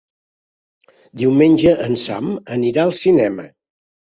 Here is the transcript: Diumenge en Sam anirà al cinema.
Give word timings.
Diumenge 1.23 1.75
en 1.91 1.99
Sam 2.07 2.33
anirà 2.59 2.87
al 2.89 2.99
cinema. 3.05 3.47